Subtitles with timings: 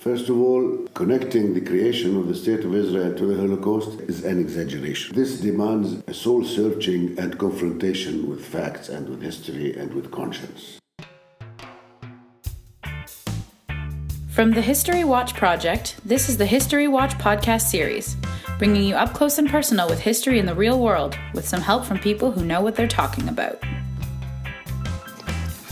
[0.00, 4.24] First of all, connecting the creation of the State of Israel to the Holocaust is
[4.24, 5.14] an exaggeration.
[5.14, 10.78] This demands a soul searching and confrontation with facts and with history and with conscience.
[14.30, 18.16] From the History Watch Project, this is the History Watch podcast series,
[18.58, 21.84] bringing you up close and personal with history in the real world, with some help
[21.84, 23.62] from people who know what they're talking about.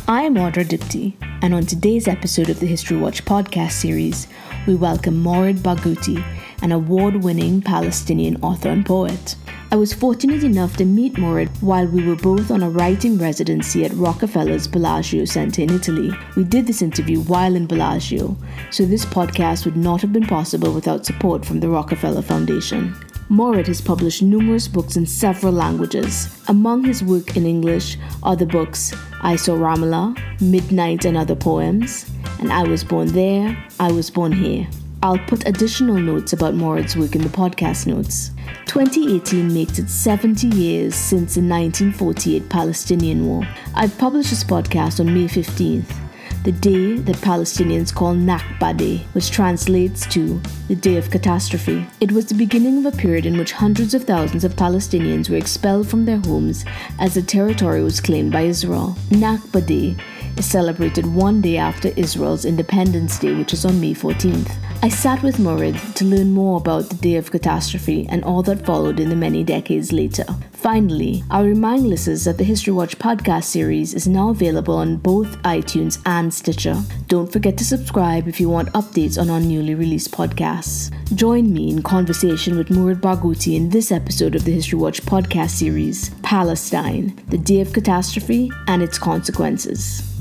[0.07, 4.27] I'm Audra Dipti, and on today's episode of the History Watch podcast series,
[4.67, 6.25] we welcome Mourid Barghouti,
[6.63, 9.37] an award winning Palestinian author and poet.
[9.71, 13.85] I was fortunate enough to meet Mourid while we were both on a writing residency
[13.85, 16.11] at Rockefeller's Bellagio Center in Italy.
[16.37, 18.37] We did this interview while in Bellagio,
[18.71, 22.97] so this podcast would not have been possible without support from the Rockefeller Foundation.
[23.31, 26.35] Mourid has published numerous books in several languages.
[26.49, 32.11] Among his work in English are the books I Saw Ramallah, Midnight and Other Poems,
[32.41, 34.67] and I Was Born There, I Was Born Here.
[35.03, 38.31] I'll put additional notes about Mourid's work in the podcast notes.
[38.65, 43.47] 2018 makes it 70 years since the 1948 Palestinian War.
[43.75, 46.08] I've published this podcast on May 15th
[46.49, 51.87] the day that Palestinians call Nakba Day, which translates to the Day of Catastrophe.
[52.01, 55.37] It was the beginning of a period in which hundreds of thousands of Palestinians were
[55.37, 56.65] expelled from their homes
[56.99, 58.97] as the territory was claimed by Israel.
[59.11, 59.95] Nakba Day
[60.39, 64.51] is celebrated one day after Israel's Independence Day, which is on May 14th.
[64.81, 68.65] I sat with Mourid to learn more about the day of catastrophe and all that
[68.65, 70.25] followed in the many decades later.
[70.53, 75.37] Finally, I remind listeners that the History Watch podcast series is now available on both
[75.43, 76.81] iTunes and Stitcher.
[77.09, 80.93] Don't forget to subscribe if you want updates on our newly released podcasts.
[81.13, 85.51] Join me in conversation with Mourid Barghouti in this episode of the History Watch podcast
[85.51, 90.18] series Palestine, the Day of Catastrophe and its Consequences.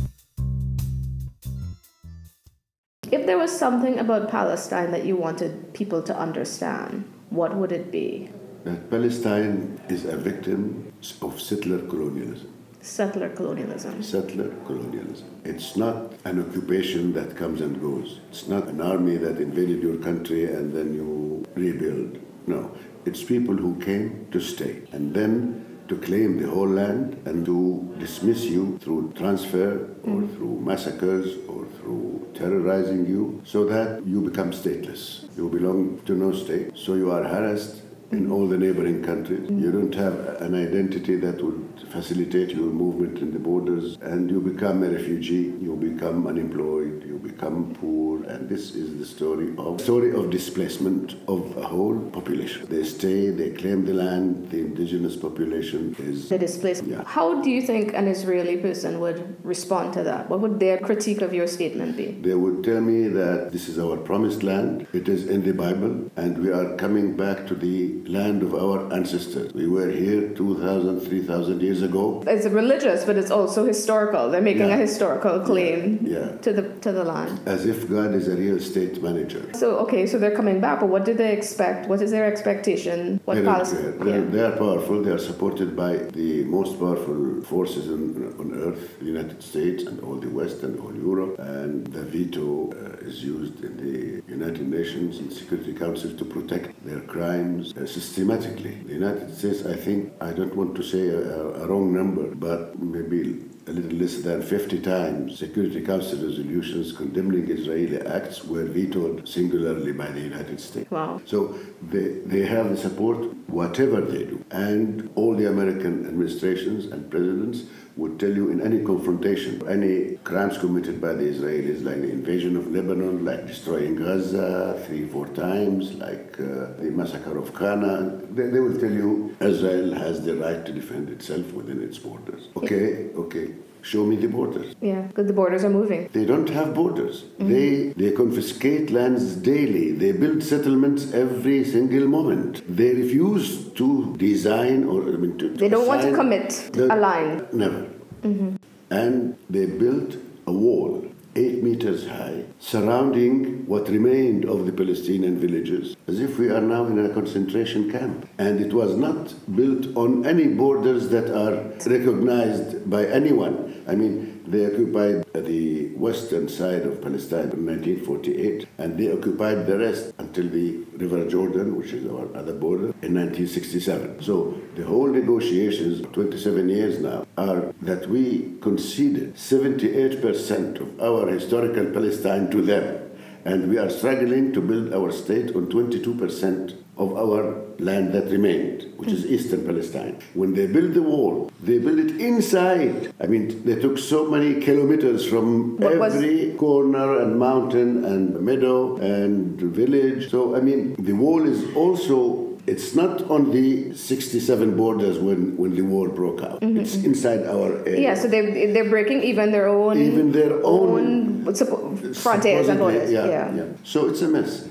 [3.27, 8.29] There was something about Palestine that you wanted people to understand, what would it be?
[8.63, 12.53] That Palestine is a victim of settler colonialism.
[12.81, 14.01] Settler colonialism.
[14.01, 15.27] Settler colonialism.
[15.43, 18.21] It's not an occupation that comes and goes.
[18.29, 22.19] It's not an army that invaded your country and then you rebuild.
[22.47, 22.71] No,
[23.05, 27.93] it's people who came to stay and then to claim the whole land and to
[27.99, 30.35] dismiss you through transfer or mm.
[30.35, 35.25] through massacres or through terrorizing you so that you become stateless.
[35.37, 39.49] You belong to no state, so you are harassed in all the neighboring countries.
[39.49, 44.39] You don't have an identity that would facilitate your movement in the borders, and you
[44.39, 49.81] become a refugee, you become unemployed, you become poor, and this is the story of
[49.81, 52.65] story of displacement of a whole population.
[52.69, 56.85] They stay, they claim the land, the indigenous population is the displaced.
[56.85, 57.03] Yeah.
[57.05, 60.29] How do you think an Israeli person would respond to that?
[60.29, 62.11] What would their critique of your statement be?
[62.11, 66.09] They would tell me that this is our promised land, it is in the Bible,
[66.15, 69.53] and we are coming back to the land of our ancestors.
[69.53, 72.23] We were here 2,000, 3,000 years ago.
[72.27, 74.29] It's religious, but it's also historical.
[74.31, 74.75] They're making Yeah.
[74.75, 76.37] a historical claim Yeah.
[76.45, 77.39] to the to the land.
[77.45, 79.43] As if God is a real estate manager.
[79.53, 81.87] So okay, so they're coming back, but what do they expect?
[81.89, 83.19] What is their expectation?
[83.25, 83.93] What They don't Palestine?
[83.97, 84.05] care.
[84.07, 84.95] They're, they are powerful.
[85.05, 88.01] They are supported by the most powerful forces on,
[88.41, 91.33] on earth, the United States and all the West and all Europe.
[91.39, 93.97] And the veto uh, is used in the
[94.37, 98.75] United Nations and Security Council to protect their crimes uh, systematically.
[98.85, 102.77] The United States, I think, I don't want to say a, a wrong number, but
[102.79, 109.27] maybe a little less than 50 times Security Council resolutions condemning Israeli acts were vetoed
[109.27, 110.89] singularly by the United States.
[110.89, 111.21] Wow.
[111.25, 114.43] So they, they have the support whatever they do.
[114.51, 117.63] And all the American administrations and presidents
[117.97, 122.55] would tell you in any confrontation, any crimes committed by the Israelis, like the invasion
[122.55, 128.47] of Lebanon, like destroying Gaza three, four times, like uh, the massacre of Kana, they,
[128.49, 132.49] they will tell you Israel has the right to defend itself within its borders.
[132.55, 133.53] Okay, okay.
[133.89, 134.75] Show me the borders.
[134.81, 136.09] Yeah, because the borders are moving.
[136.11, 137.17] They don't have borders.
[137.23, 137.49] Mm-hmm.
[137.53, 137.67] They
[138.01, 139.85] they confiscate lands daily.
[140.03, 142.63] They build settlements every single moment.
[142.79, 143.49] They refuse
[143.81, 143.87] to
[144.23, 145.49] design or I mean to.
[145.63, 147.33] They don't want to commit to The- a line.
[147.63, 147.81] Never.
[148.23, 148.49] Mm-hmm.
[148.89, 150.17] And they built
[150.47, 151.05] a wall
[151.37, 156.85] eight meters high surrounding what remained of the Palestinian villages as if we are now
[156.85, 158.27] in a concentration camp.
[158.39, 161.55] And it was not built on any borders that are
[161.85, 163.83] recognized by anyone.
[163.87, 169.77] I mean, they occupied the western side of Palestine in 1948 and they occupied the
[169.77, 174.21] rest until the River Jordan, which is our other border, in 1967.
[174.21, 181.85] So the whole negotiations, 27 years now, are that we conceded 78% of our historical
[181.87, 183.06] Palestine to them.
[183.47, 188.87] And we are struggling to build our state on 22% of our land that remained,
[188.97, 190.17] which is eastern Palestine.
[190.33, 193.13] When they built the wall, they built it inside.
[193.21, 198.41] I mean, they took so many kilometers from What was- every corner and mountain and
[198.41, 200.29] meadow and village.
[200.29, 202.46] So, I mean, the wall is also.
[202.67, 206.59] It's not on the 67 borders when, when the war broke out.
[206.59, 207.05] Mm-hmm, it's mm-hmm.
[207.05, 208.01] inside our area.
[208.01, 213.09] Yeah, so they they're breaking even their own Even their own- suppo- frontiers and borders.
[213.09, 213.55] Yeah, yeah.
[213.55, 213.63] yeah.
[213.85, 214.67] So it's a mess.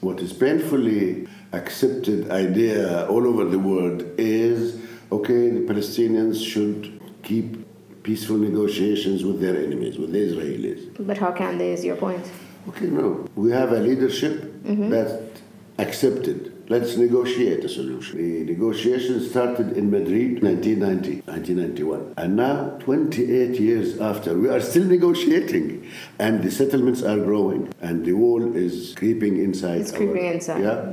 [0.00, 4.80] What is painfully accepted idea all over the world is
[5.10, 7.66] okay, the Palestinians should keep
[8.02, 11.06] peaceful negotiations with their enemies, with the Israelis.
[11.06, 11.72] But how can they?
[11.72, 12.30] Is your point?
[12.68, 13.26] Okay, no.
[13.36, 14.90] We have a leadership mm-hmm.
[14.90, 15.30] that
[15.78, 16.56] accepted.
[16.68, 18.18] Let's negotiate a solution.
[18.18, 22.14] The negotiations started in Madrid 1990, 1991.
[22.16, 25.90] And now, 28 years after, we are still negotiating.
[26.20, 27.72] And the settlements are growing.
[27.80, 29.80] And the wall is creeping inside.
[29.80, 30.62] It's creeping inside.
[30.62, 30.92] Yeah.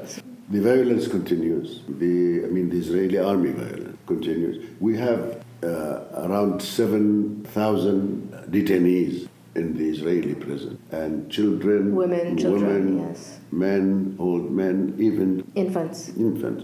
[0.50, 1.81] The violence continues.
[1.88, 4.65] The, I mean, the Israeli army violence continues.
[4.80, 13.07] We have Uh, around 7,000 detainees in the Israeli prison, and children, Women, children, women,
[13.07, 13.39] yes.
[13.51, 16.09] men, old men, even Infants.
[16.09, 16.63] infants.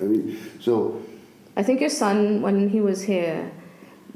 [0.00, 1.00] I mean, so
[1.56, 3.48] I think your son, when he was here,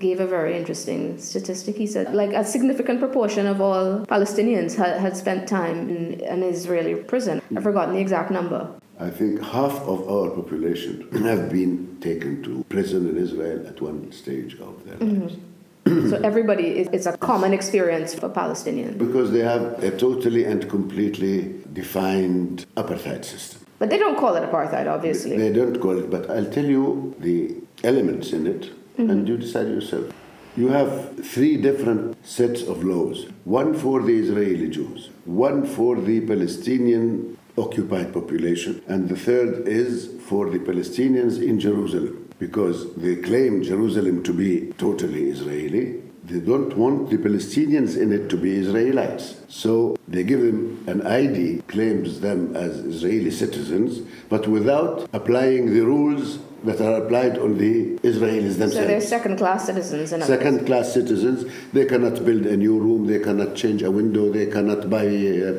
[0.00, 1.76] gave a very interesting statistic.
[1.76, 6.42] He said, like, a significant proportion of all Palestinians had, had spent time in an
[6.42, 7.40] Israeli prison.
[7.56, 8.68] I've forgotten the exact number.
[8.98, 14.10] I think half of our population have been taken to prison in Israel at one
[14.10, 15.22] stage of their mm-hmm.
[15.22, 16.10] lives.
[16.10, 18.96] so everybody, is, it's a common experience for Palestinians.
[18.98, 23.60] Because they have a totally and completely defined apartheid system.
[23.78, 25.36] But they don't call it apartheid, obviously.
[25.36, 27.54] They don't call it, but I'll tell you the
[27.84, 29.26] elements in it, and mm-hmm.
[29.26, 30.12] you decide yourself.
[30.56, 36.22] You have three different sets of laws one for the Israeli Jews, one for the
[36.22, 42.22] Palestinian occupied population, and the third is for the Palestinians in Jerusalem.
[42.38, 48.28] Because they claim Jerusalem to be totally Israeli, they don't want the Palestinians in it
[48.30, 49.36] to be Israelites.
[49.48, 55.80] So they give them an ID, claims them as Israeli citizens, but without applying the
[55.80, 58.74] rules that are applied on the Israelis themselves.
[58.74, 60.12] So they're second class citizens.
[60.12, 64.30] In Second class citizens, they cannot build a new room, they cannot change a window,
[64.30, 65.06] they cannot buy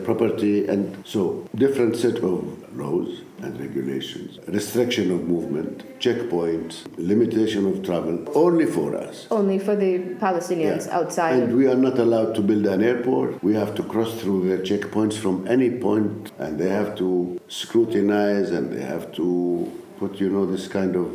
[0.04, 2.44] property, and so different set of
[2.78, 9.28] laws and regulations, restriction of movement, checkpoints, limitation of travel, only for us.
[9.30, 10.98] Only for the Palestinians Yeah.
[11.00, 11.34] outside.
[11.44, 13.44] And we are not allowed to build an airport.
[13.44, 18.50] We have to cross through their checkpoints from any point, and they have to scrutinize
[18.52, 21.08] and they have to put, you know, this kind of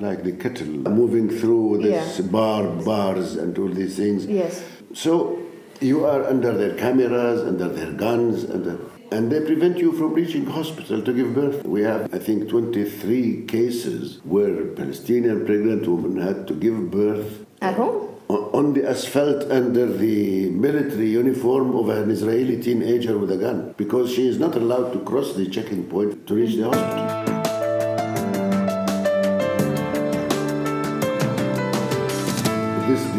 [0.00, 0.66] like the kettle
[1.00, 2.26] moving through this Yeah.
[2.26, 4.26] bar bars and all these things.
[4.26, 4.62] Yes.
[4.94, 5.38] So
[5.80, 8.76] you are under their cameras, under their guns, under,
[9.12, 11.66] and they prevent you from reaching hospital to give birth.
[11.66, 17.74] We have, I think, 23 cases where Palestinian pregnant women had to give birth At
[17.74, 18.08] home?
[18.28, 23.74] on on the asphalt under the military uniform of an Israeli teenager with a gun
[23.82, 27.39] because she is not allowed to cross the checking point to reach the hospital.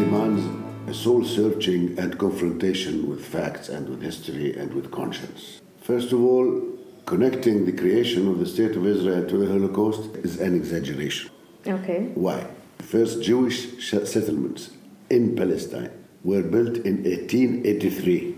[0.04, 0.42] Demands
[0.88, 5.60] a soul searching and confrontation with facts and with history and with conscience.
[5.80, 6.48] First of all,
[7.06, 11.30] connecting the creation of the State of Israel to the Holocaust is an exaggeration.
[11.64, 12.00] Okay.
[12.26, 12.40] Why?
[12.78, 14.70] The first Jewish settlements
[15.08, 15.92] in Palestine
[16.24, 18.36] were built in 1883.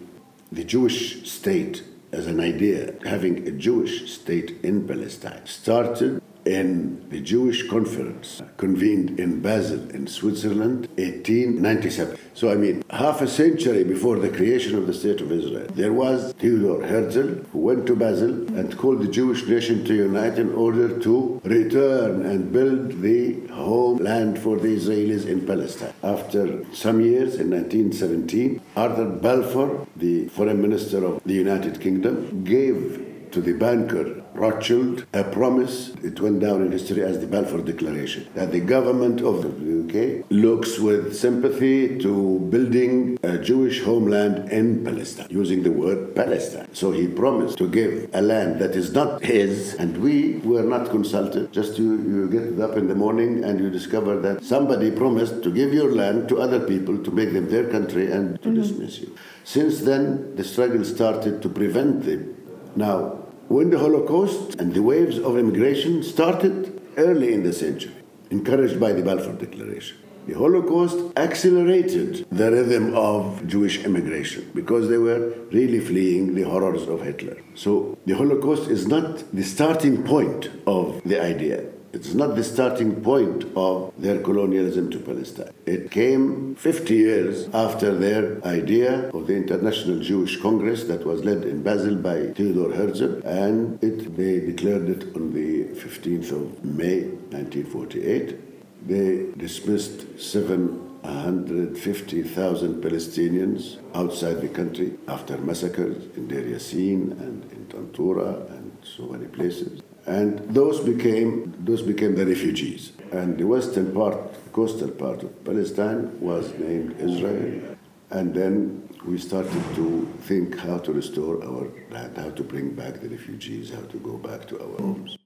[0.52, 7.20] The Jewish state, as an idea, having a Jewish state in Palestine, started in the
[7.20, 12.18] Jewish conference convened in Basel in Switzerland 1897.
[12.34, 15.92] So I mean half a century before the creation of the state of Israel there
[15.92, 20.52] was Theodor Herzl who went to Basel and called the Jewish nation to unite in
[20.52, 25.94] order to return and build the homeland for the Israelis in Palestine.
[26.02, 33.30] After some years in 1917 Arthur Balfour the foreign minister of the United Kingdom gave
[33.32, 38.26] to the banker Rothschild a promise, it went down in history as the Balfour Declaration,
[38.34, 44.84] that the government of the UK looks with sympathy to building a Jewish homeland in
[44.84, 46.68] Palestine, using the word Palestine.
[46.74, 50.90] So he promised to give a land that is not his, and we were not
[50.90, 51.52] consulted.
[51.52, 55.52] Just you, you get up in the morning and you discover that somebody promised to
[55.52, 58.60] give your land to other people to make them their country and to mm-hmm.
[58.60, 59.16] dismiss you.
[59.44, 62.34] Since then, the struggle started to prevent them.
[62.74, 67.94] Now, when the Holocaust and the waves of immigration started early in the century,
[68.30, 69.98] encouraged by the Balfour Declaration.
[70.26, 76.88] The Holocaust accelerated the rhythm of Jewish immigration because they were really fleeing the horrors
[76.88, 77.36] of Hitler.
[77.54, 81.66] So the Holocaust is not the starting point of the idea.
[81.94, 85.52] It's not the starting point of their colonialism to Palestine.
[85.64, 91.44] It came 50 years after their idea of the International Jewish Congress that was led
[91.44, 97.02] in Basel by Theodor Herzl, and it, they declared it on the 15th of May
[97.30, 98.88] 1948.
[98.88, 108.50] They dismissed 750,000 Palestinians outside the country after massacres in Deir Yassin and in Tantura
[108.50, 112.92] and so many places and those became those became the refugees.
[113.12, 114.16] And the western part,
[114.52, 117.76] coastal part of Palestine, was named Israel.
[118.11, 123.00] And then we started to think how to restore our land, how to bring back
[123.00, 125.16] the refugees, how to go back to our homes.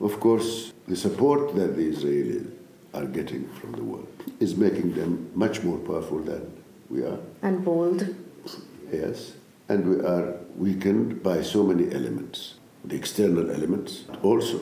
[0.00, 2.46] Of course, the support that the Israelis
[2.96, 4.08] are getting from the world
[4.40, 6.42] is making them much more powerful than
[6.88, 7.18] we are.
[7.42, 8.14] And bold.
[8.92, 9.34] Yes.
[9.68, 12.54] And we are weakened by so many elements.
[12.84, 14.60] The external elements, but also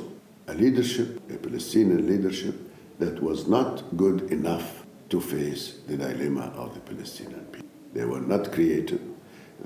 [0.49, 2.55] a leadership, a Palestinian leadership
[2.99, 7.69] that was not good enough to face the dilemma of the Palestinian people.
[7.93, 9.01] They were not creative,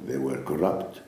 [0.07, 1.03] they were corrupt,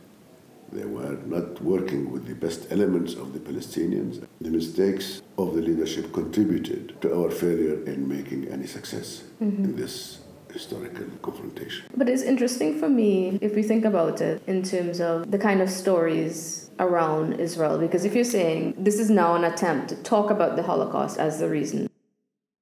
[0.72, 4.24] they were not working with the best elements of the Palestinians.
[4.40, 9.64] The mistakes of the leadership contributed to our failure in making any success mm-hmm.
[9.64, 10.20] in this
[10.50, 11.84] historical confrontation.
[11.94, 15.60] But it's interesting for me if we think about it in terms of the kind
[15.60, 20.30] of stories around Israel, because if you're saying this is now an attempt to talk
[20.30, 21.89] about the Holocaust as the reason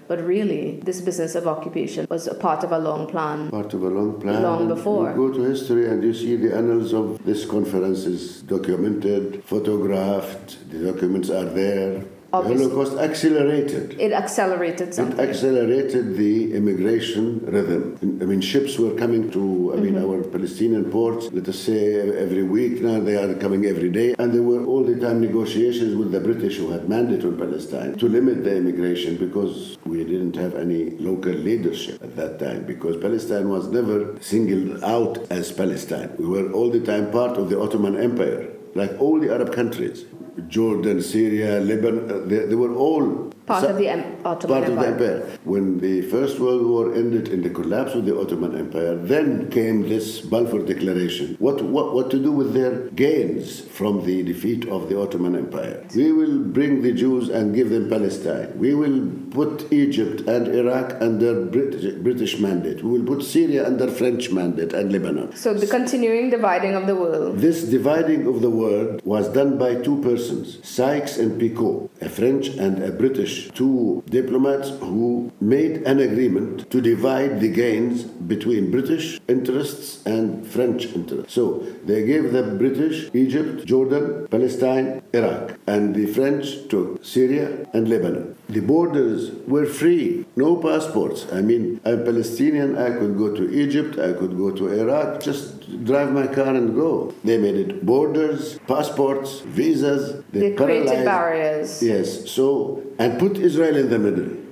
[0.09, 3.51] but really, this business of occupation was a part of a long plan.
[3.51, 4.43] Part of a long plan.
[4.43, 5.11] Long before.
[5.11, 10.71] You go to history and you see the annals of this conference is documented, photographed,
[10.71, 12.05] the documents are there.
[12.31, 12.67] Obviously.
[12.67, 13.99] The Holocaust accelerated.
[13.99, 15.19] It accelerated something.
[15.19, 17.97] It accelerated the immigration rhythm.
[18.21, 20.11] I mean, ships were coming to, I mean, mm-hmm.
[20.11, 22.83] our Palestinian ports, let us say every week.
[22.83, 24.15] Now they are coming every day.
[24.19, 27.97] And there were all the time negotiations with the British who had mandate on Palestine
[27.97, 32.99] to limit the immigration because we didn't have any local leadership at that time because
[32.99, 36.15] Palestine was never singled out as Palestine.
[36.19, 40.05] We were all the time part of the Ottoman Empire, like all the Arab countries.
[40.47, 44.63] Jordan, Syria, Lebanon, uh, they, they were all part of the Ottoman part Empire.
[44.69, 45.39] of the empire.
[45.45, 49.89] When the First World War ended in the collapse of the Ottoman Empire, then came
[49.89, 51.37] this Balfour Declaration.
[51.39, 55.85] What, what, what to do with their gains from the defeat of the Ottoman Empire?
[55.97, 58.59] We will bring the Jews and give them Palestine.
[58.59, 62.83] We will put Egypt and Iraq under British, British mandate.
[62.85, 65.35] We will put Syria under French mandate and Lebanon.
[65.35, 67.39] So the continuing dividing of the world.
[67.39, 72.49] This dividing of the world was done by two persons, Sykes and Picot, a French
[72.49, 79.21] and a British two diplomats who made an agreement to divide the gains between British
[79.29, 81.33] interests and French interests.
[81.33, 81.45] So
[81.85, 88.37] they gave the British Egypt, Jordan, Palestine, Iraq, and the French took Syria and Lebanon.
[88.49, 91.27] The borders were free, no passports.
[91.31, 95.85] I mean, I'm Palestinian, I could go to Egypt, I could go to Iraq, just
[95.85, 97.15] drive my car and go.
[97.25, 100.23] They made it borders, passports, visas.
[100.33, 101.83] They, they created barriers.
[101.83, 104.49] Yes, so, and put Israel in the middle.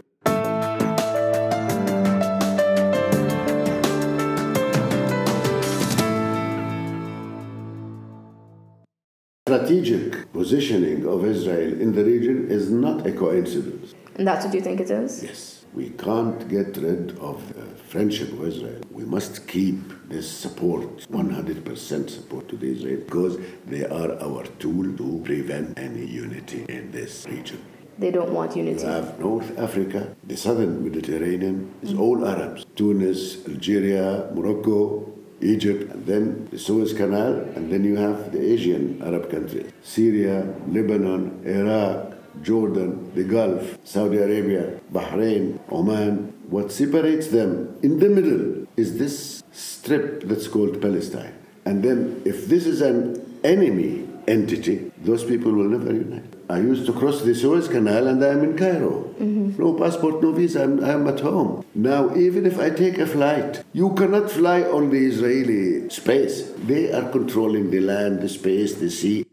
[9.67, 13.95] strategic positioning of Israel in the region is not a coincidence.
[14.17, 15.23] And that's what you think it is?
[15.23, 15.65] Yes.
[15.75, 18.81] We can't get rid of the friendship of Israel.
[18.91, 24.97] We must keep this support, 100% support to the Israel, because they are our tool
[24.97, 27.61] to prevent any unity in this region.
[27.99, 28.83] They don't want unity.
[28.83, 32.00] You have North Africa, the southern Mediterranean is mm-hmm.
[32.00, 32.67] all Arabs.
[32.76, 39.03] Tunis, Algeria, Morocco, Egypt, and then the Suez Canal, and then you have the Asian
[39.03, 46.35] Arab countries Syria, Lebanon, Iraq, Jordan, the Gulf, Saudi Arabia, Bahrain, Oman.
[46.50, 51.35] What separates them in the middle is this strip that's called Palestine.
[51.65, 56.36] And then, if this is an enemy entity, those people will never unite.
[56.49, 59.03] I used to cross the Suez Canal and I'm in Cairo.
[59.19, 59.61] Mm-hmm.
[59.61, 61.65] No passport, no visa, I'm, I'm at home.
[61.75, 66.53] Now, even if I take a flight, you cannot fly on the Israeli space.
[66.59, 69.25] They are controlling the land, the space, the sea.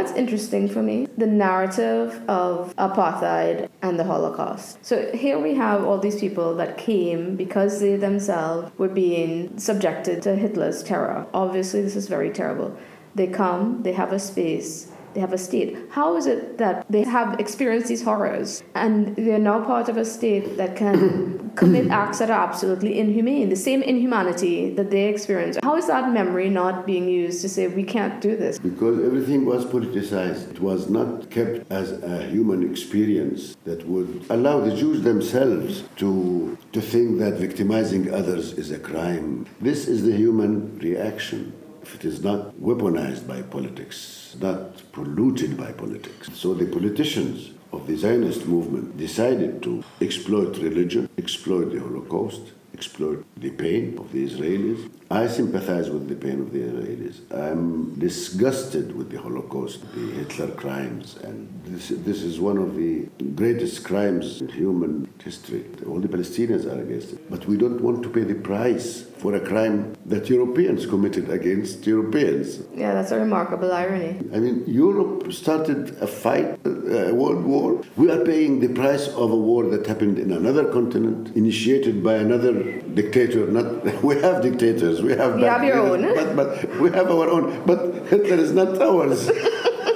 [0.00, 1.06] What's interesting for me?
[1.18, 4.82] The narrative of apartheid and the Holocaust.
[4.82, 10.22] So here we have all these people that came because they themselves were being subjected
[10.22, 11.26] to Hitler's terror.
[11.34, 12.74] Obviously, this is very terrible.
[13.14, 15.76] They come, they have a space, they have a state.
[15.90, 20.04] How is it that they have experienced these horrors and they're now part of a
[20.04, 25.58] state that can commit acts that are absolutely inhumane, the same inhumanity that they experienced?
[25.62, 28.58] How is that memory not being used to say we can't do this?
[28.58, 30.50] Because everything was politicized.
[30.50, 36.56] It was not kept as a human experience that would allow the Jews themselves to,
[36.72, 39.46] to think that victimizing others is a crime.
[39.60, 41.52] This is the human reaction
[41.94, 46.30] it is not weaponized by politics, not polluted by politics.
[46.34, 53.24] So the politicians of the Zionist movement decided to exploit religion, exploit the Holocaust, exploit
[53.36, 54.90] the pain of the Israelis.
[55.10, 57.16] I sympathize with the pain of the Israelis.
[57.30, 63.06] I'm disgusted with the Holocaust, the Hitler crimes, and this, this is one of the
[63.34, 65.64] greatest crimes in human history.
[65.86, 67.30] All the Palestinians are against it.
[67.30, 71.86] But we don't want to pay the price for a crime that Europeans committed against
[71.86, 72.62] Europeans.
[72.74, 74.18] Yeah, that's a remarkable irony.
[74.34, 77.82] I mean, Europe started a fight, uh, a world war.
[77.96, 82.14] We are paying the price of a war that happened in another continent, initiated by
[82.14, 82.54] another
[83.00, 83.46] dictator.
[83.46, 85.02] Not we have dictators.
[85.02, 85.38] We have.
[85.38, 86.02] You have your own.
[86.14, 87.44] But, but we have our own.
[87.66, 89.30] But Hitler is not ours.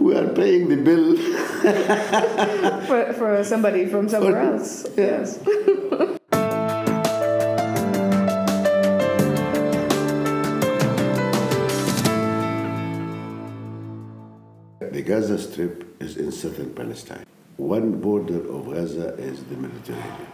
[0.00, 1.16] we are paying the bill
[2.88, 4.86] for, for somebody from somewhere else.
[4.96, 5.38] Yes.
[15.04, 17.26] Gaza Strip is in southern Palestine.
[17.58, 20.28] One border of Gaza is the Mediterranean.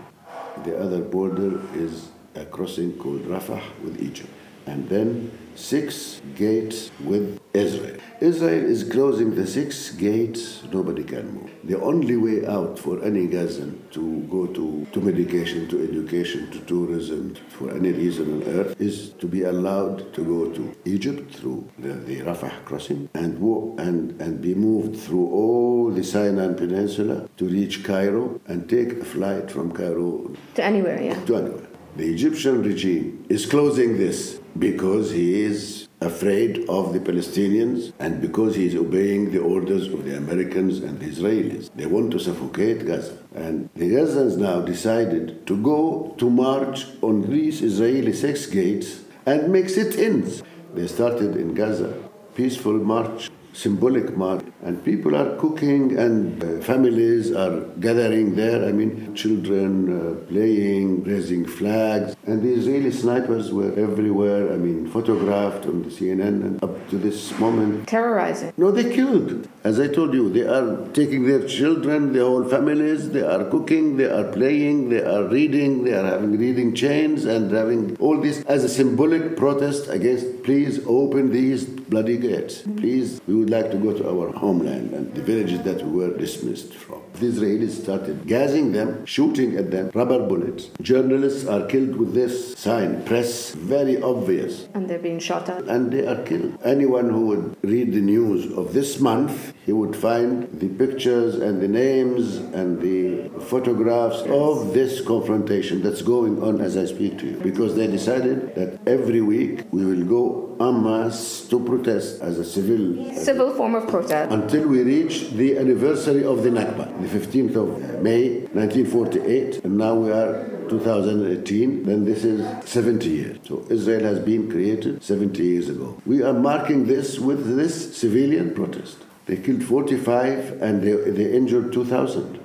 [0.65, 4.31] The other border is a crossing called Rafah with Egypt.
[4.71, 7.99] And then six gates with Israel.
[8.21, 11.51] Israel is closing the six gates, nobody can move.
[11.65, 16.61] The only way out for any Gazan to go to, to medication, to education, to
[16.61, 21.69] tourism, for any reason on earth, is to be allowed to go to Egypt through
[21.81, 23.37] the, the Rafah crossing and,
[23.81, 29.05] and, and be moved through all the Sinai Peninsula to reach Cairo and take a
[29.05, 31.25] flight from Cairo To anywhere, yeah.
[31.25, 31.67] to anywhere.
[31.97, 38.57] The Egyptian regime is closing this because he is afraid of the Palestinians and because
[38.57, 41.71] he is obeying the orders of the Americans and the Israelis.
[41.75, 43.17] They want to suffocate Gaza.
[43.35, 49.53] And the Gazans now decided to go to march on these Israeli six gates and
[49.53, 50.43] make sit-ins.
[50.75, 51.93] They started in Gaza,
[52.35, 58.65] peaceful march, symbolic march, and people are cooking and uh, families are gathering there.
[58.69, 64.53] I mean, children uh, playing, raising flags, and the Israeli snipers were everywhere.
[64.53, 68.53] I mean, photographed on the CNN, and up to this moment, Terrorizing.
[68.57, 69.49] no, they killed.
[69.65, 73.97] As I told you, they are taking their children, their whole families, they are cooking,
[73.97, 78.43] they are playing, they are reading, they are having reading chains and having all this
[78.45, 82.63] as a symbolic protest against please open these bloody gates.
[82.77, 86.17] Please, we would like to go to our homeland and the villages that we were
[86.17, 87.03] dismissed from.
[87.15, 90.71] The Israelis started gassing them, shooting at them, rubber bullets.
[90.81, 95.65] Journalists are killed with this sign, press, very obvious And they're being shot at.
[95.69, 96.57] and they are killed.
[96.65, 100.31] Anyone who would read the news of this month, he would find
[100.63, 106.77] the pictures and the names and the photographs of this confrontation that's going on as
[106.77, 107.37] I speak to you.
[107.51, 110.25] Because they decided that every week we will go
[110.69, 114.33] en masse to protest as a civil uh, Civil form of protest.
[114.33, 119.95] until we reach the anniversary of the Nakba, the 15th of May 1948, and now
[119.95, 120.33] we are
[120.69, 123.39] 2018, then this is 70 years.
[123.47, 125.89] So Israel has been created 70 years ago.
[126.07, 128.99] We are marking this with this civilian protest.
[129.31, 132.41] They killed 45 and they, they injured 2,000.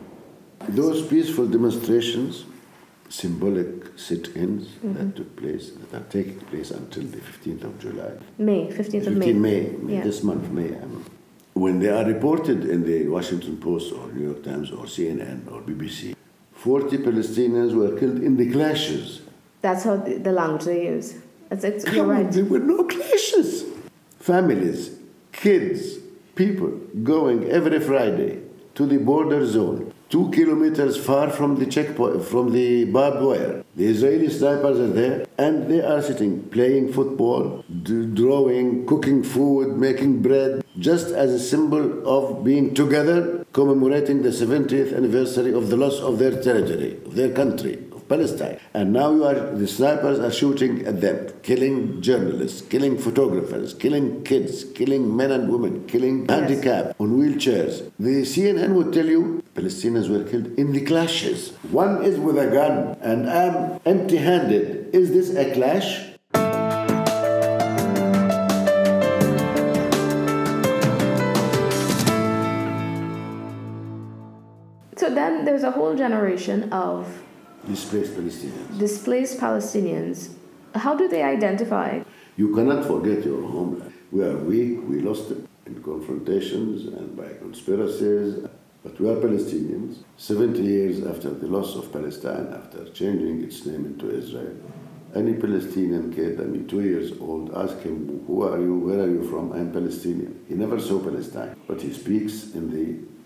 [0.70, 2.46] Those peaceful demonstrations,
[3.10, 8.68] symbolic sit-ins that took place, that are taking place until the 15th of July, May,
[8.68, 9.34] 15th of May.
[9.34, 10.04] May, May, Yeah.
[10.04, 10.76] this month, May.
[10.76, 11.04] um,
[11.56, 15.62] When they are reported in the Washington Post or New York Times or CNN or
[15.62, 16.14] BBC,
[16.52, 19.22] 40 Palestinians were killed in the clashes.
[19.64, 21.16] That's how the, the language they use.
[21.50, 23.64] It's, it's, you're Come on, there were no clashes.
[24.20, 24.92] Families,
[25.32, 26.05] kids,
[26.36, 26.70] people
[27.04, 28.42] going every Friday
[28.76, 33.64] to the border zone, two kilometers far from the checkpoint, from the barbed wire.
[33.76, 39.78] The Israeli snipers are there, and they are sitting, playing football, d- drawing, cooking food,
[39.78, 45.78] making bread, just as a symbol of being together, commemorating the 70th anniversary of the
[45.78, 48.60] loss of their territory, of their country, Palestine.
[48.74, 54.24] And now you are, the snipers are shooting at them, killing journalists, killing photographers, killing
[54.24, 57.92] kids, killing men and women, killing handicapped on wheelchairs.
[58.00, 61.52] The CNN would tell you Palestinians were killed in the clashes.
[61.72, 64.94] One is with a gun and I'm empty handed.
[64.94, 66.12] Is this a clash?
[74.98, 77.25] So then there's a whole generation of
[77.68, 78.78] Displaced Palestinians.
[78.80, 80.30] displaced Palestinians.
[80.76, 82.02] How do they identify?
[82.38, 83.94] You cannot forget your homeland.
[84.12, 88.46] We are weak, we lost it in confrontations and by conspiracies,
[88.84, 90.04] but we are Palestinians.
[90.18, 94.56] 70 years after the loss of Palestine, after changing its name into Israel,
[95.16, 98.78] any Palestinian kid, I mean, two years old, ask him, Who are you?
[98.80, 99.54] Where are you from?
[99.54, 100.44] I'm Palestinian.
[100.48, 102.86] He never saw Palestine, but he speaks in the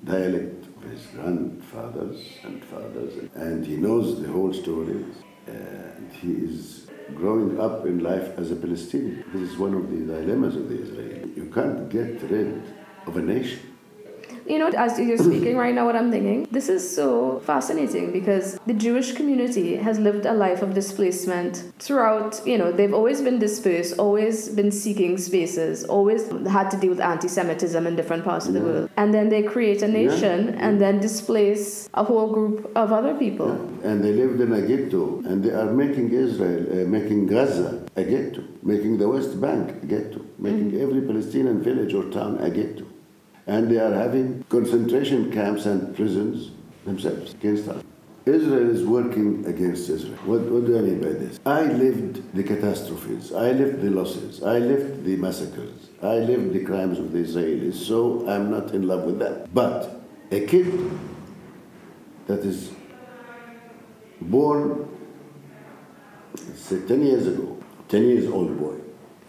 [0.10, 5.06] dialect his grandfathers and fathers, and he knows the whole story.
[5.48, 9.24] And he is growing up in life as a Palestinian.
[9.34, 11.32] This is one of the dilemmas of the Israeli.
[11.36, 12.62] You can't get rid
[13.08, 13.69] of a nation.
[14.50, 18.60] You know, as you're speaking right now, what I'm thinking, this is so fascinating because
[18.66, 23.38] the Jewish community has lived a life of displacement throughout, you know, they've always been
[23.38, 28.48] dispersed, always been seeking spaces, always had to deal with anti Semitism in different parts
[28.48, 28.90] of the world.
[28.98, 33.52] And then they create a nation and then displace a whole group of other people.
[33.84, 38.04] And they lived in a ghetto, and they are making Israel, uh, making Gaza a
[38.04, 42.86] ghetto, making the West Bank a ghetto, making every Palestinian village or town a ghetto.
[43.48, 46.52] And they are having concentration camps and prisons
[46.86, 47.84] themselves against us.
[48.26, 50.18] Israel is working against Israel.
[50.26, 51.40] What, what do I mean by this?
[51.46, 56.64] I lived the catastrophes, I lived the losses, I lived the massacres, I lived the
[56.64, 59.54] crimes of the Israelis, so I'm not in love with that.
[59.54, 60.92] But a kid
[62.28, 62.72] that is
[64.22, 64.88] born,
[66.56, 68.76] say, 10 years ago, 10 years old boy,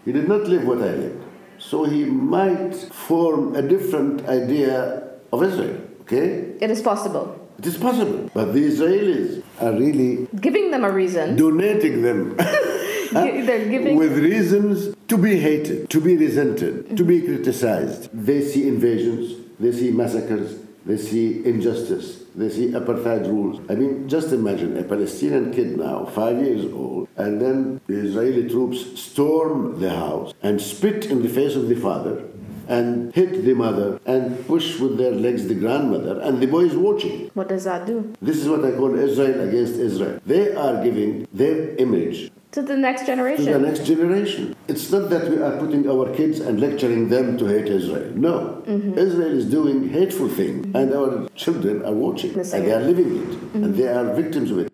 [0.05, 1.20] he did not live what I lived.
[1.69, 2.73] So he might
[3.07, 6.27] form a different idea of Israel, okay?
[6.59, 7.25] It is possible.
[7.59, 8.29] It is possible.
[8.33, 11.35] But the Israelis are really Giving them a reason.
[11.35, 12.35] donating them
[13.11, 13.95] They're giving.
[13.97, 18.09] with reasons to be hated, to be resented, to be criticized.
[18.13, 19.25] They see invasions,
[19.59, 20.49] they see massacres,
[20.85, 23.59] they see injustice, they see apartheid rules.
[23.69, 28.49] I mean, just imagine a Palestinian kid now, five years old, and then the Israeli
[28.49, 32.23] troops storm the house and spit in the face of the father
[32.67, 36.75] and hit the mother and push with their legs the grandmother, and the boy is
[36.75, 37.29] watching.
[37.33, 38.13] What does that do?
[38.21, 40.19] This is what I call Israel against Israel.
[40.25, 43.45] They are giving their image To the next generation.
[43.45, 44.53] to the next generation.
[44.67, 48.11] It's not that we are putting our kids and lecturing them to hate Israel.
[48.13, 48.61] No.
[48.67, 48.97] Mm-hmm.
[48.97, 50.75] Israel is doing hateful things, mm-hmm.
[50.75, 53.77] and our children are watching, The and they are living it, and mm-hmm.
[53.77, 54.71] they are victims of it.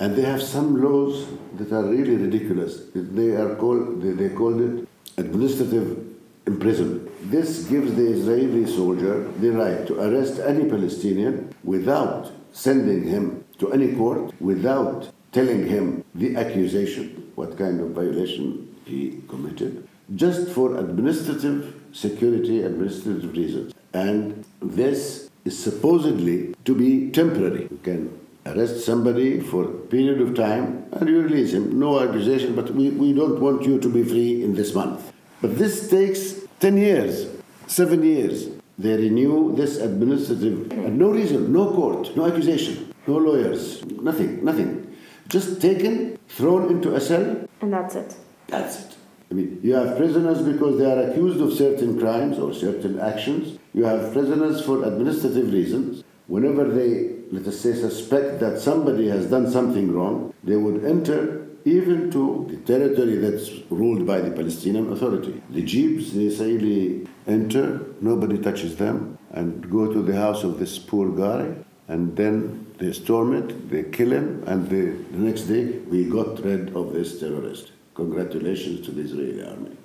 [0.00, 1.26] And they have some laws
[1.58, 2.84] that are really ridiculous.
[2.94, 4.88] They are called, they, they called it
[5.18, 6.13] administrative
[6.46, 7.10] imprisonment.
[7.30, 13.72] This gives the Israeli soldier the right to arrest any Palestinian without sending him to
[13.72, 20.76] any court, without telling him the accusation, what kind of violation he committed, just for
[20.76, 23.74] administrative security, administrative reasons.
[23.92, 27.62] And this is supposedly to be temporary.
[27.70, 31.78] You can arrest somebody for a period of time and you release him.
[31.78, 35.13] No accusation, but we, we don't want you to be free in this month.
[35.44, 37.28] But this takes 10 years,
[37.66, 38.48] 7 years.
[38.78, 44.90] They renew this administrative, and no reason, no court, no accusation, no lawyers, nothing, nothing.
[45.28, 48.16] Just taken, thrown into a cell, And that's it.
[48.46, 48.96] that's it.
[49.30, 53.58] I mean, you have prisoners because they are accused of certain crimes or certain actions.
[53.74, 56.02] You have prisoners for administrative reasons.
[56.26, 61.43] Whenever they, let us say, suspect that somebody has done something wrong, they would enter
[61.64, 65.42] even to the territory that's ruled by the Palestinian Authority.
[65.50, 70.78] The jeeps, the Israeli enter, nobody touches them, and go to the house of this
[70.78, 71.54] poor guy,
[71.88, 76.76] and then they storm it, they kill him, and the, next day we got rid
[76.76, 77.72] of this terrorist.
[77.94, 79.76] Congratulations to the Israeli army.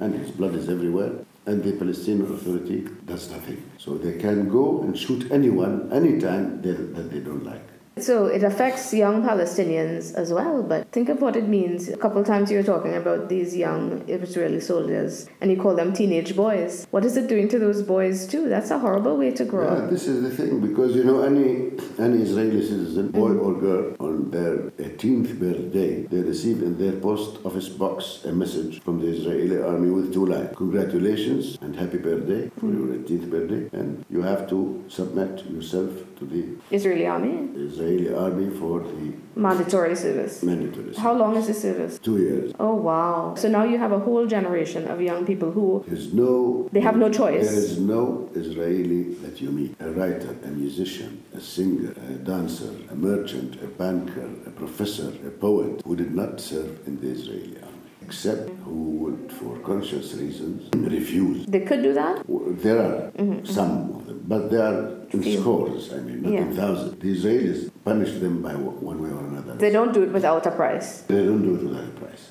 [0.00, 1.12] And his blood is everywhere,
[1.46, 3.62] and the Palestinian Authority does nothing.
[3.78, 7.77] So they can go and shoot anyone, anytime they, that they don't like.
[8.02, 11.88] So it affects young Palestinians as well, but think of what it means.
[11.88, 15.74] A couple of times you were talking about these young Israeli soldiers and you call
[15.74, 16.86] them teenage boys.
[16.90, 18.48] What is it doing to those boys too?
[18.48, 19.90] That's a horrible way to grow Yeah, up.
[19.90, 23.12] this is the thing because you know any any Israeli citizen, mm.
[23.12, 24.56] boy or girl, on their
[24.88, 29.90] 18th birthday, they receive in their post office box a message from the Israeli army
[29.90, 32.76] with two lines: "Congratulations and happy birthday for mm.
[32.78, 38.50] your 18th birthday," and you have to submit yourself to the Israeli army, Israeli army
[38.58, 40.42] for the mandatory service.
[40.42, 40.94] mandatory.
[40.94, 41.98] How long is the service?
[41.98, 42.52] Two years.
[42.58, 43.34] Oh wow.
[43.36, 46.68] So now you have a whole generation of young people who There's no.
[46.72, 47.48] They have no choice.
[47.48, 49.74] There is no Israeli that you meet.
[49.80, 55.30] A writer, a musician, a singer, a dancer, a merchant, a banker, a professor, a
[55.46, 60.68] poet who did not serve in the Israeli army, except who would, for conscious reasons,
[60.74, 61.46] refuse.
[61.46, 62.24] they could do that?
[62.66, 63.44] There are mm-hmm.
[63.44, 67.00] some of them, but they are in scores, I mean, not in thousands.
[67.00, 69.54] The Israelis punish them by one way or another.
[69.54, 71.00] They don't do it without a price.
[71.02, 72.24] They don't do it without a price.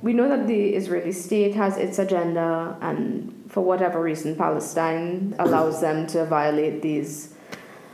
[0.00, 5.82] We know that the Israeli state has its agenda, and for whatever reason, Palestine allows
[5.82, 7.34] them to violate these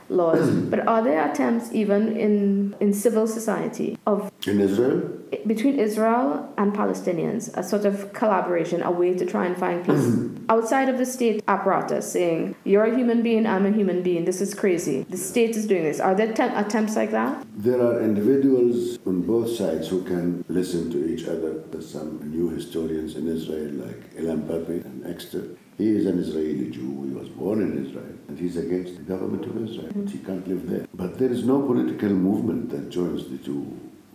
[0.09, 0.49] laws.
[0.71, 5.01] but are there attempts, even in, in civil society, of In Israel,
[5.45, 10.07] between Israel and Palestinians, a sort of collaboration, a way to try and find peace
[10.49, 14.41] outside of the state apparatus, saying, You're a human being, I'm a human being, this
[14.41, 15.03] is crazy.
[15.09, 15.99] The state is doing this.
[15.99, 17.45] Are there attempt- attempts like that?
[17.57, 21.61] There are individuals on both sides who can listen to each other.
[21.71, 25.43] There's some new historians in Israel, like Ilan Pappé and Exter.
[25.77, 27.05] He is an Israeli Jew.
[27.07, 29.89] He was born in Israel, and he's against the government of Israel.
[29.95, 30.87] But he can't live there.
[30.93, 33.61] But there is no political movement that joins the two.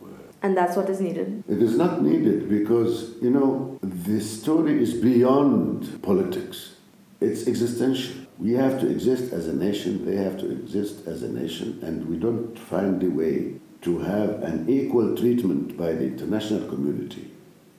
[0.03, 0.09] uh,
[0.43, 1.45] And that's what is needed.
[1.49, 6.75] It is not needed because, you know, the story is beyond politics.
[7.21, 8.17] It's existential.
[8.41, 12.09] We have to exist as a nation, they have to exist as a nation, and
[12.11, 17.31] we don't find a way to have an equal treatment by the international community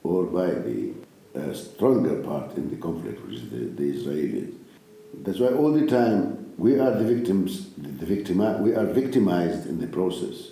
[0.02, 0.92] or by the
[1.36, 4.54] uh, stronger part in the conflict, which is the, the Israelis.
[5.22, 9.80] That's why all the time we are the victims, the victimi- we are victimized in
[9.80, 10.50] the process.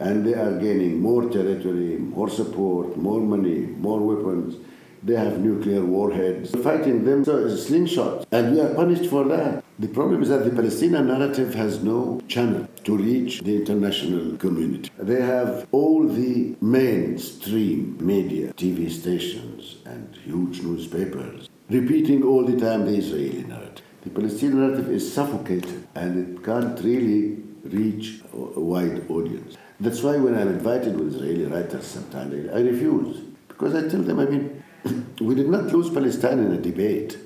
[0.00, 4.56] And they are gaining more territory, more support, more money, more weapons.
[5.02, 6.50] They have nuclear warheads.
[6.62, 9.63] Fighting them so is a slingshot, and we are punished for that.
[9.76, 14.88] The problem is that the Palestinian narrative has no channel to reach the international community.
[14.96, 22.84] They have all the mainstream media, TV stations, and huge newspapers repeating all the time
[22.84, 23.84] the Israeli narrative.
[24.02, 29.56] The Palestinian narrative is suffocated and it can't really reach a wide audience.
[29.80, 33.22] That's why when I'm invited with Israeli writers sometimes, I refuse.
[33.48, 34.62] Because I tell them, I mean,
[35.20, 37.18] we did not lose Palestine in a debate.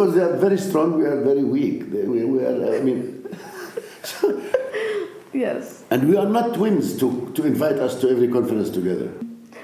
[0.00, 1.90] We lost it because they are very strong, we are very weak.
[1.90, 3.24] They- We, we are, I mean,
[5.32, 5.84] Yes.
[5.90, 9.12] and we are not twins to, to invite us to every conference together.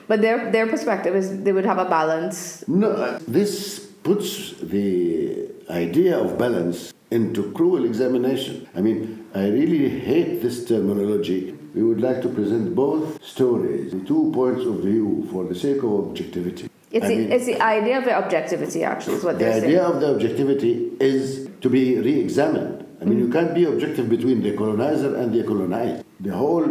[0.09, 2.65] But their, their perspective is they would have a balance.
[2.69, 8.69] No, uh, this puts the idea of balance into cruel examination.
[8.77, 11.53] I mean, I really hate this terminology.
[11.75, 15.79] We would like to present both stories, the two points of view, for the sake
[15.79, 16.69] of objectivity.
[16.91, 19.81] It's, the, mean, it's the idea of the objectivity, actually, is what the they're idea
[19.83, 19.95] saying.
[19.95, 22.87] of the objectivity is to be re examined.
[23.01, 26.05] I mean, you can't be objective between the colonizer and the colonized.
[26.21, 26.65] The whole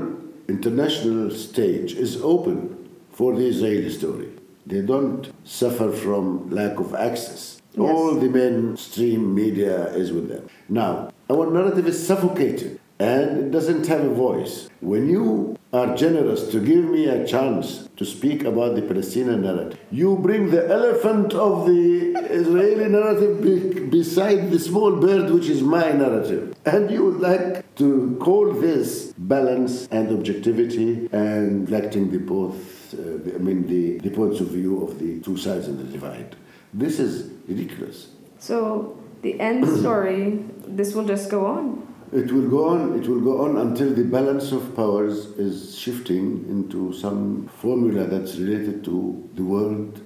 [0.48, 4.30] international stage is open for the Israeli story.
[4.66, 7.62] They don't suffer from lack of access.
[7.74, 7.80] Yes.
[7.80, 10.48] All the mainstream media is with them.
[10.70, 14.70] Now, our narrative is suffocated and it doesn't have a voice.
[14.80, 19.80] When you are generous to give me a chance to speak about the Palestinian narrative,
[19.92, 25.62] you bring the elephant of the Israeli narrative be- beside the small bird, which is
[25.62, 26.56] my narrative.
[26.66, 33.36] And you would like to call this balance and objectivity and reflecting the both, uh,
[33.36, 36.36] I mean, the, the points of view of the two sides of the divide.
[36.74, 38.10] This is ridiculous.
[38.40, 41.95] So the end story, this will just go on.
[42.16, 42.98] It will go on.
[42.98, 48.38] It will go on until the balance of powers is shifting into some formula that's
[48.38, 50.00] related to the world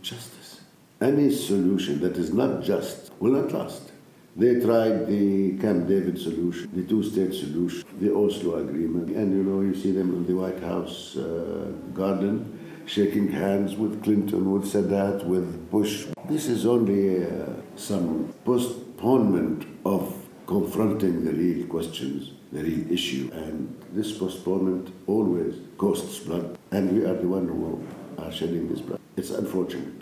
[0.00, 0.60] justice.
[1.00, 3.90] Any solution that is not just will not last.
[4.36, 9.60] They tried the Camp David solution, the two-state solution, the Oslo agreement, and you know
[9.60, 15.26] you see them in the White House uh, garden, shaking hands with Clinton, with Sadat,
[15.26, 16.06] with Bush.
[16.28, 20.19] This is only uh, some postponement of
[20.50, 23.30] confronting the real questions, the real issue.
[23.32, 27.80] And this postponement always costs blood, and we are the one who
[28.18, 28.98] are shedding this blood.
[29.16, 29.99] It's unfortunate.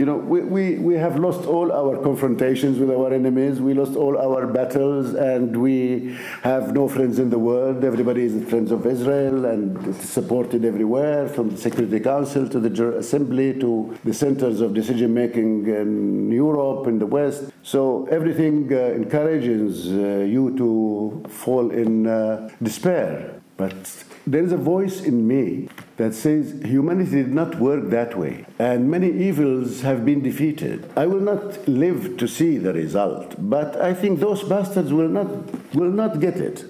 [0.00, 3.60] You know, we, we, we have lost all our confrontations with our enemies.
[3.60, 7.84] We lost all our battles, and we have no friends in the world.
[7.84, 13.60] Everybody is friends of Israel and supported everywhere, from the Security Council to the Assembly
[13.60, 17.52] to the centers of decision making in Europe, and the West.
[17.62, 23.39] So everything uh, encourages uh, you to fall in uh, despair.
[23.60, 25.68] But there is a voice in me
[25.98, 30.90] that says humanity did not work that way, and many evils have been defeated.
[30.96, 35.28] I will not live to see the result, but I think those bastards will not,
[35.74, 36.64] will not get it.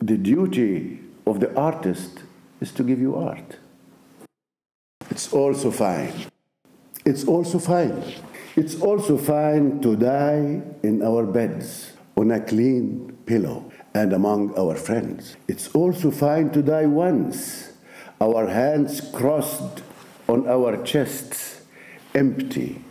[0.00, 2.22] The duty of the artist
[2.60, 3.56] is to give you art.
[5.10, 6.12] It's also fine.
[7.08, 8.02] It's also fine
[8.58, 14.74] it's also fine to die in our beds on a clean pillow and among our
[14.74, 15.36] friends.
[15.46, 17.70] It's also fine to die once,
[18.20, 19.84] our hands crossed
[20.26, 21.62] on our chests,
[22.16, 22.82] empty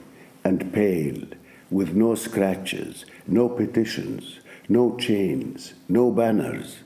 [0.46, 1.28] and pale,
[1.70, 6.78] with no scratches, no petitions, no chains, no banners.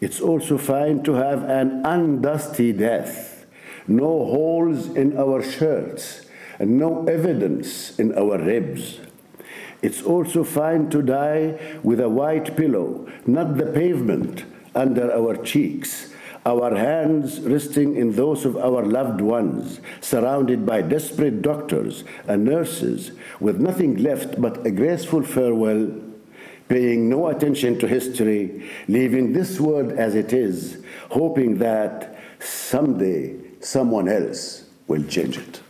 [0.00, 3.46] It's also fine to have an undusty death,
[3.88, 6.25] no holes in our shirts
[6.58, 9.00] and no evidence in our ribs.
[9.82, 16.12] It's also fine to die with a white pillow, not the pavement, under our cheeks,
[16.44, 23.12] our hands resting in those of our loved ones, surrounded by desperate doctors and nurses,
[23.40, 25.90] with nothing left but a graceful farewell,
[26.68, 34.08] paying no attention to history, leaving this world as it is, hoping that someday someone
[34.08, 35.60] else will change it.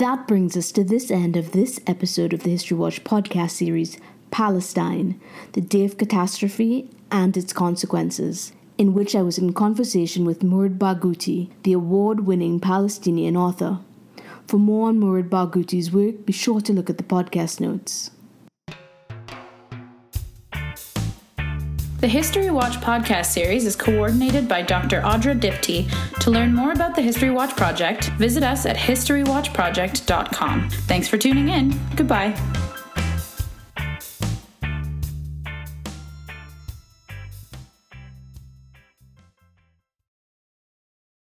[0.00, 3.98] That brings us to this end of this episode of the History Watch podcast series,
[4.30, 5.20] Palestine,
[5.52, 10.78] the Day of Catastrophe and Its Consequences, in which I was in conversation with Mourid
[10.78, 13.80] Barghouti, the award winning Palestinian author.
[14.48, 18.10] For more on Mourid Barghouti's work, be sure to look at the podcast notes.
[22.00, 25.02] The History Watch podcast series is coordinated by Dr.
[25.02, 25.86] Audra Diptee.
[26.20, 30.70] To learn more about the History Watch project, visit us at historywatchproject.com.
[30.70, 31.78] Thanks for tuning in.
[31.96, 32.34] Goodbye.